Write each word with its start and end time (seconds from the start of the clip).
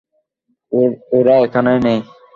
ওরা 1.15 1.35
এখানে 1.45 1.71
নেই। 1.85 1.99